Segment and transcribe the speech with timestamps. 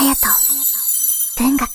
[0.00, 0.16] 隼人
[1.36, 1.68] 文学。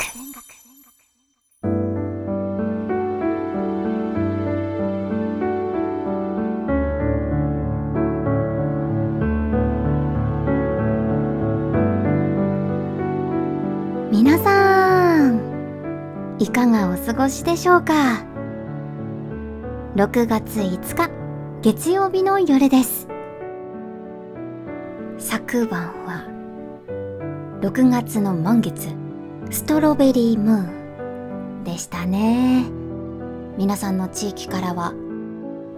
[14.12, 15.40] 皆さん
[16.40, 18.26] いかがお過ごしでしょうか
[19.96, 21.12] ？6月5日
[21.62, 23.08] 月曜日の夜です。
[25.20, 26.35] 昨晩は
[27.66, 28.90] 6月の満月
[29.50, 32.64] ストロベリームーンでしたね。
[33.58, 34.94] 皆さんの地域からは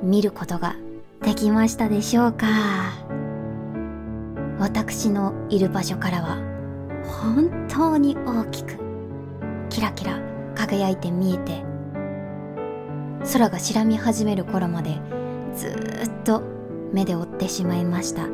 [0.03, 0.75] 見ることが
[1.21, 2.45] できましたでしょうか？
[4.59, 6.39] 私のいる場所からは
[7.21, 8.77] 本当に大きく
[9.69, 10.19] キラキラ
[10.55, 11.63] 輝いて見えて
[13.31, 14.99] 空が白み始める頃まで
[15.55, 16.43] ずっと
[16.91, 18.27] 目で追ってしまいました。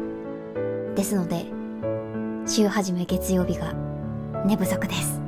[0.95, 1.52] ですので
[2.45, 3.73] 週始め月曜日が
[4.45, 5.21] 寝不足です。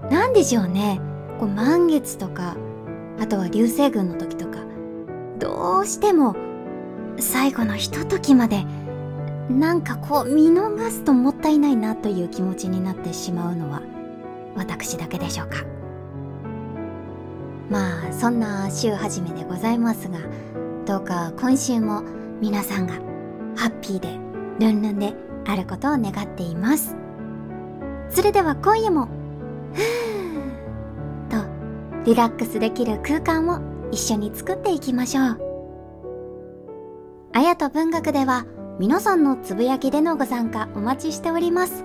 [0.10, 1.00] なんでしょうね。
[1.38, 2.56] こう満月とか
[3.20, 4.58] あとは流星群の時とか
[5.38, 6.36] どうしても
[7.18, 8.64] 最後のひとときまで
[9.50, 13.82] なんかこう見逃すともったいないなという気持ちになってしまうのは
[14.56, 15.64] 私だけでしょうか。
[17.68, 20.18] まあそんな週始めでございますが
[20.84, 22.02] どうか今週も
[22.40, 22.94] 皆さんが
[23.56, 24.21] ハッピーで
[24.60, 25.14] ルンルンで
[25.46, 26.96] あることを願っています。
[28.10, 29.08] それでは今夜も
[29.72, 31.44] ふー
[32.04, 35.40] とリラックスできる空間を一緒に作っていきましょう。
[37.32, 38.44] あやと文学では
[38.78, 41.84] 皆さんのつぶやきでのご参加お待ちしております。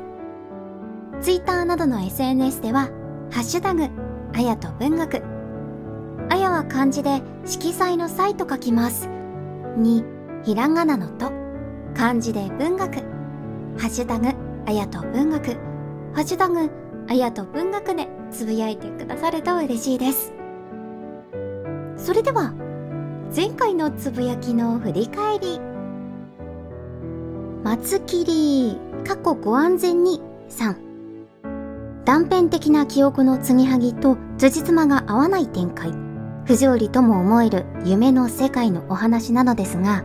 [1.22, 2.90] ツイッターなどの SNS では
[3.32, 3.88] ハッシュタグ
[4.36, 5.24] あやと文学。
[6.30, 9.10] あやは漢字で色彩の際と書きます。
[9.78, 10.04] に
[10.44, 11.47] ひらがなのと。
[11.98, 12.94] 漢字で文学。
[13.80, 14.28] ハッシュタグ
[14.68, 15.54] あやと文学。
[16.14, 16.70] ハッシュタグ
[17.10, 20.32] あやと文学でつぶやいてくださると嬉しいです。
[21.98, 22.54] それでは
[23.36, 25.60] 前回のつぶやきの振り返り。
[27.64, 30.76] 松切過去ご安全に3
[32.06, 35.92] 断片的な記憶の継ぎはぎと辻褄が合わない展開。
[36.46, 40.04] 不条理とも思える夢の世界のお話なのですが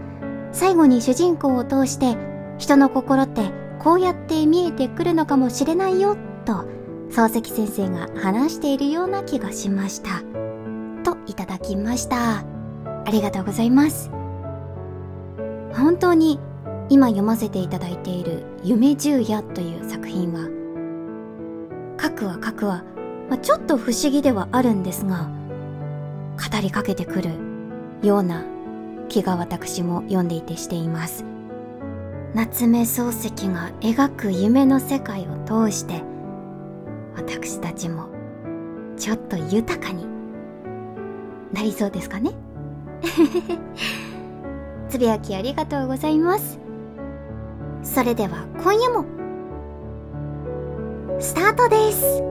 [0.53, 2.17] 最後に主人公を通して
[2.59, 6.65] 人の心ってこうやって見えてくるのかもしれないよと
[7.11, 10.23] 漱石先生が話しているような気がしました。
[11.03, 12.45] といただきました。
[13.05, 14.11] ありがとうございます。
[15.75, 16.39] 本当に
[16.89, 20.49] 今読ませていただいている「夢十夜」という作品は
[22.01, 22.85] 書くは書くは、
[23.31, 25.31] まあ、ちょっと不思議ではあるんですが
[26.37, 27.31] 語りかけてくる
[28.03, 28.45] ような
[29.13, 31.25] 気が私も読んでいてしています。
[32.35, 36.03] 夏目漱石が描く夢の世界を通して
[37.15, 38.09] 私たちも
[38.97, 40.07] ちょっと豊かに。
[41.53, 42.31] なりそうですかね？
[44.89, 46.59] つぶやきありがとうございます。
[47.83, 49.05] それでは今夜も
[51.19, 52.23] スタートです。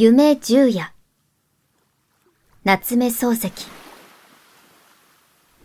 [0.00, 0.92] 夢十夜
[2.62, 3.50] 夏目漱石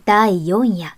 [0.04, 0.96] 第四夜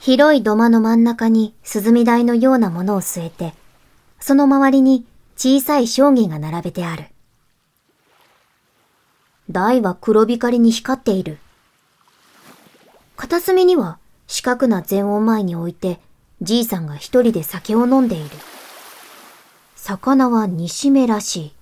[0.00, 3.54] 広い土間の真ん中に涼み台のようなものを据えて、
[4.18, 5.06] その周りに
[5.36, 7.04] 小さい将棋が並べてある。
[9.48, 11.38] 台は黒光りに光っている。
[13.16, 16.00] 片隅には四角な禅を前に置いて、
[16.40, 18.30] じいさんが一人で酒を飲んでいる。
[19.74, 21.52] 魚は煮しめらしい。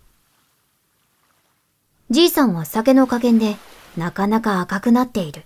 [2.10, 3.56] じいさんは酒の加減で
[3.96, 5.44] なかなか赤くなっている。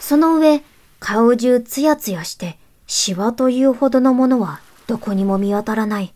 [0.00, 0.62] その上、
[1.00, 6.12] 顔中ツヤツヤして、シワというほどのものはどこにも見当たらない。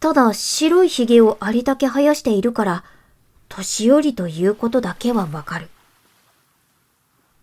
[0.00, 2.84] ただ白い髭をありだけ生やしているから、
[3.48, 5.68] 年寄りということだけはわかる。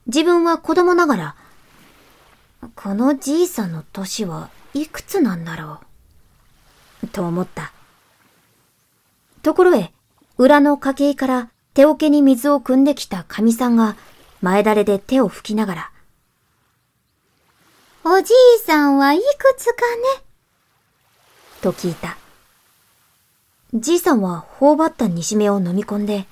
[0.07, 1.35] 自分は子供ながら、
[2.75, 5.80] このじいさんの年はいくつなんだろ
[7.04, 7.07] う？
[7.07, 7.71] と思った。
[9.42, 9.92] ところへ、
[10.38, 13.95] 裏の家系から手桶に水を汲んできた神さんが
[14.42, 15.92] 前だれで手を拭きながら。
[18.06, 19.24] おじいさんはいく
[19.57, 19.74] つか
[20.18, 20.24] ね？
[21.62, 22.18] と聞いた。
[23.74, 26.27] じいさんは頬張った煮しめを飲み込んで、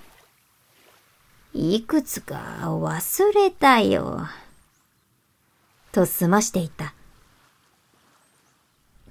[1.53, 4.27] いくつか忘れたよ。
[5.91, 6.93] と済ましていた。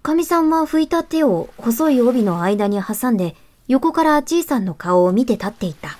[0.02, 3.36] かみさんは拭いた手を細い帯の間に挟んで
[3.68, 5.98] 横からじいさんの顔を見て立っていた。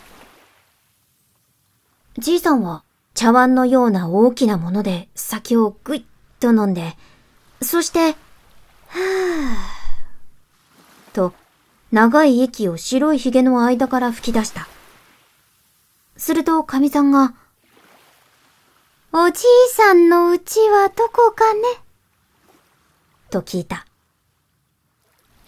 [2.19, 2.83] じいさんは
[3.15, 6.03] 茶碗のような大きなもので酒をぐいっ
[6.41, 6.97] と飲んで、
[7.63, 11.35] そして、はぁ、と、
[11.93, 14.67] 長い息を白い髭の間から吹き出した。
[16.17, 17.35] すると、かみさんが、
[19.13, 21.61] おじいさんの家はどこかね？
[23.29, 23.85] と聞いた。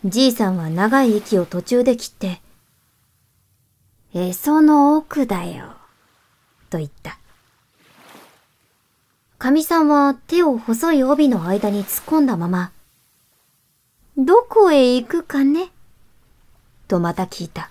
[0.04, 2.40] じいさんは長い息を途中で切って、
[4.14, 5.76] へその奥だよ、
[6.70, 7.20] と言った。
[9.38, 12.72] かみさんは手を細い帯の間に突っ込んだまま、
[14.16, 15.70] どこへ行くかね？
[16.88, 17.70] とまた聞いた。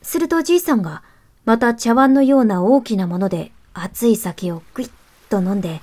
[0.00, 1.02] するとじいさんが、
[1.44, 4.90] また茶碗のような大きなもので熱い酒をぐいっ
[5.28, 5.80] と飲んで、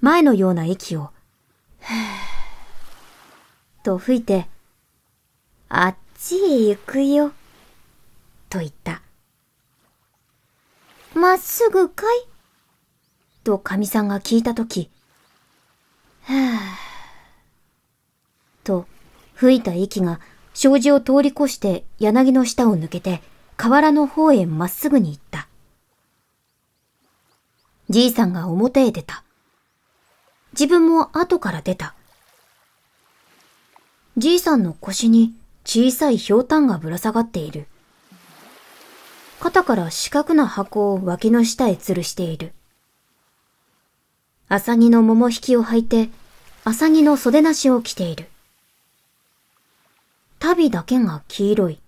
[0.00, 1.10] 前のような息を、
[3.84, 4.48] と吹いて、
[5.68, 7.32] あっちへ行くよ、
[8.48, 9.02] と言った。
[11.14, 12.26] まっすぐかい？
[13.44, 14.90] と神さんが聞いたとき、
[16.22, 16.58] はぁ、
[18.64, 18.86] と
[19.34, 20.20] 吹いた息が
[20.54, 23.22] 障子を通り越して柳の下を抜けて
[23.56, 25.49] 河原の方へまっすぐに行った。
[27.90, 29.24] じいさんが表へ出た。
[30.52, 31.96] 自分も後から出た。
[34.16, 35.34] じいさんの腰に
[35.64, 37.66] 小さい氷炭がぶら下がっている。
[39.40, 42.52] 肩から四角な箱を脇の下へ吊るしている。
[44.48, 46.10] アサギの桃引きを履いて、
[46.62, 48.28] アサギの袖なしを着ている。
[50.38, 51.80] 足袋だけが黄色い。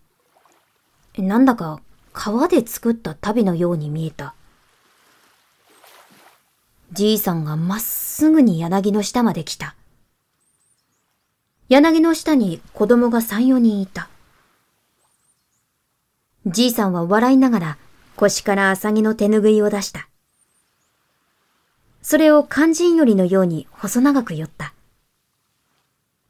[1.17, 1.81] なんだか
[2.13, 4.35] 皮で作った足袋のように見えた。
[6.93, 9.75] じいさんがまっすぐに柳の下まで来た。
[11.71, 14.11] 柳の下に子供が三、四人いた。
[16.45, 17.79] じいさんは笑いながら
[18.17, 20.07] 腰からアサギの手ぬぐいを出した。
[22.03, 24.75] それを肝心よりのように細長く寄った。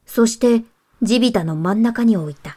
[0.06, 0.62] そして
[1.03, 2.56] 地びたの真ん中に置いた。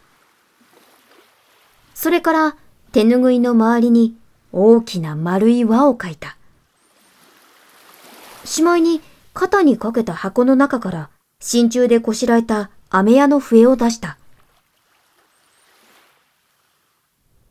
[1.94, 2.56] それから
[2.92, 4.14] 手ぬぐいの周りに
[4.52, 6.35] 大きな丸い輪を描いた。
[8.46, 9.00] しまいに
[9.34, 11.10] 肩にかけた箱の中から
[11.40, 14.16] 真鍮でこしらえた飴屋の笛を出した。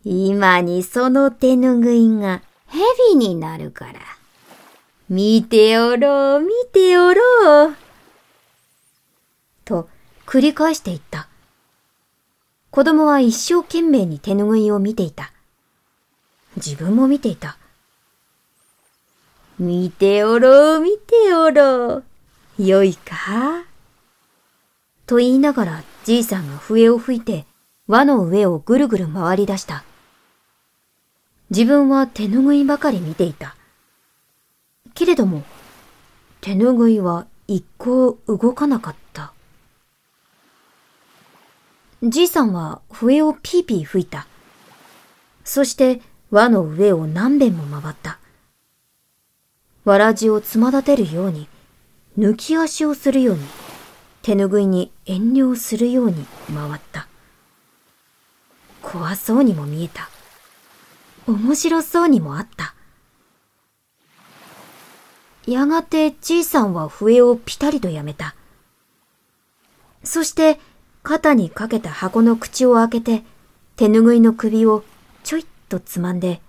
[0.04, 3.94] 今にその手ぬぐいが蛇になるから。
[5.10, 7.76] 見ておろう、見ておろう。
[9.64, 9.90] と
[10.26, 11.28] 繰り返していった。
[12.72, 15.32] 子供は一生懸命に手ぬぐいを見ていた。
[16.58, 17.58] 自分も見ていた。
[19.58, 22.04] 見ておろう、見ておろ
[22.58, 22.64] う。
[22.64, 23.64] よいか？
[25.06, 27.46] と言いながらじいさんが笛を吹いて
[27.88, 29.84] 輪の上をぐるぐる回り出した。
[31.52, 33.56] 自分は手ぬぐいばかり見ていた。
[34.94, 35.44] けれども、
[36.42, 39.32] 手ぬぐいは一向動かなかった。
[42.04, 44.28] じいさんは笛をピーピー吹いた。
[45.44, 48.20] そして輪の上を何遍も回った。
[49.86, 51.48] わらじをつま立てるように、
[52.18, 53.42] 抜き足をするように。
[54.24, 57.08] 手ぬぐいに遠慮するように回った。
[58.82, 60.10] 怖そうにも見えた。
[61.28, 62.74] 面白そうにもあった。
[65.46, 68.34] やがてじいさんは笛をぴたりとやめた。
[70.04, 70.60] そして
[71.04, 73.24] 肩にかけた箱の口を開けて
[73.76, 74.84] 手ぬぐいの首を
[75.24, 76.42] ちょいっとつまんで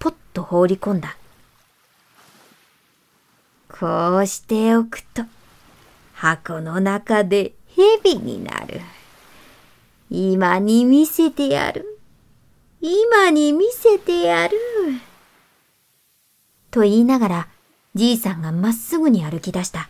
[0.00, 1.16] ポッと放り込んだ。
[3.80, 5.22] こうしておくと
[6.12, 8.82] 箱の中で蛇になる。
[10.10, 11.98] 今に見せてやる。
[12.82, 14.58] 今に見せてやる。
[16.70, 17.48] と言いながら、
[17.94, 19.88] じいさんがまっすぐに歩き出した。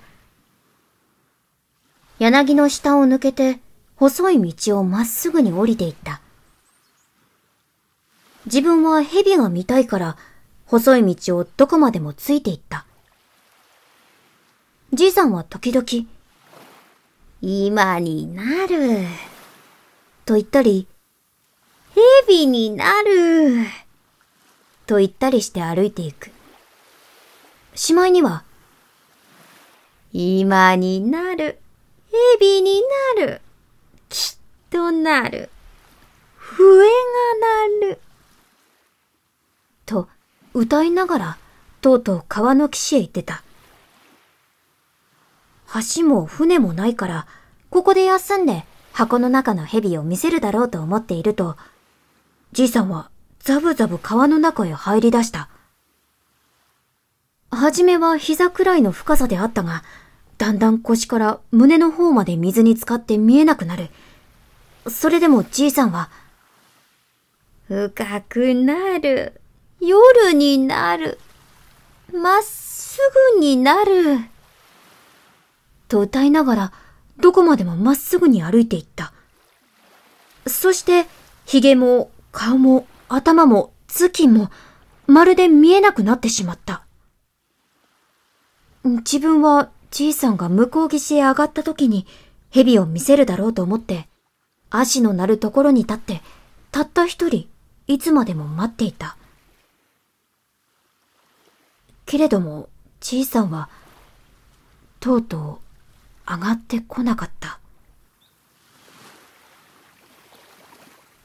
[2.20, 3.58] 柳の下を抜けて、
[3.96, 6.20] 細い道をまっすぐに降りていった。
[8.46, 10.16] 自分は蛇が見たいから、
[10.66, 12.86] 細い道をどこまでもついていった。
[14.92, 15.86] じいさんは時々、
[17.40, 19.06] 今になる。
[20.26, 20.88] と言ったり、
[22.26, 23.66] 蛇になる。
[24.86, 26.32] と言ったりして歩いていく。
[27.76, 28.42] しまいには、
[30.12, 31.60] 今になる。
[32.38, 32.82] 蛇に
[33.16, 33.40] なる。
[34.08, 34.38] きっ
[34.70, 35.50] となる。
[36.34, 36.84] 笛が
[37.80, 38.00] 鳴る。
[39.86, 40.08] と
[40.52, 41.38] 歌いながら
[41.80, 43.44] とうとう川の岸へ行ってた。
[45.96, 47.26] 橋も船もないから、
[47.70, 51.56] ここで休んで箱の中の蛇を見せるだろうと思っていると、
[52.52, 55.48] じいさんはザブザブ川の中へ入り出した。
[57.50, 59.82] はじめは膝くらいの深さであったが、
[60.38, 63.90] だんだん腰から胸の方まで水に浸かって見えなくなる。
[64.88, 66.10] それでもじいさんは、
[67.68, 69.40] 深くなる。
[69.80, 71.18] 夜になる。
[72.12, 72.98] まっす
[73.36, 74.18] ぐになる。
[75.90, 76.72] と歌いながら、
[77.18, 79.12] どこまでもまっすぐに歩いていった。
[80.46, 81.06] そして、
[81.44, 84.50] 髭も顔も頭も頭巾も
[85.06, 86.84] まるで見えなくなってしまった。
[88.84, 92.06] 自分はじいさんが向こう岸へ上がった時に
[92.50, 94.08] 蛇を見せるだろうと思って、
[94.70, 96.22] 足の鳴るところに立って、
[96.70, 97.48] たった一人、
[97.88, 99.16] いつまでも待っていた。
[102.06, 102.68] けれども、
[103.00, 103.68] じいさんは、
[105.00, 105.69] とうとう
[106.28, 107.58] 上がってこなかった。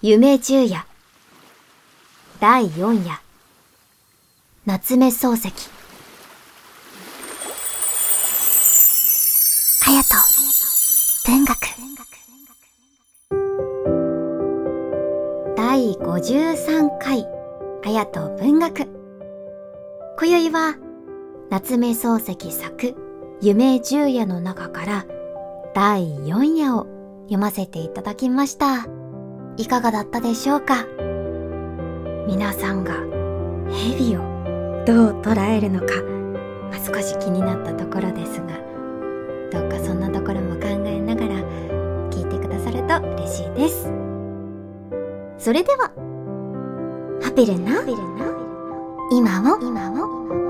[0.01, 0.85] 夢十夜。
[2.39, 3.21] 第四夜。
[4.65, 5.51] 夏目漱石。
[9.83, 10.25] 隼人。
[11.25, 11.55] 文学
[15.55, 17.25] 第53回。
[17.83, 18.87] 隼人文学。
[20.17, 20.75] 今宵は
[21.49, 23.04] 夏目漱石作。
[23.41, 25.05] 夢十夜の中から
[25.73, 26.87] 第4夜を
[27.23, 28.87] 読ませていただきました。
[29.57, 30.85] いかがだったでしょうか？
[32.27, 32.93] 皆さんが
[33.69, 34.19] 蛇を
[34.85, 36.01] どう捉えるのか、
[36.71, 38.47] まあ、少し気になったところですが、
[39.51, 41.35] どうかそんなところも考えながら
[42.09, 43.91] 聞いてくださると嬉しいです。
[45.37, 45.91] それでは、
[47.21, 47.83] ハピルな
[49.11, 49.59] 今を？
[49.61, 50.44] 今を？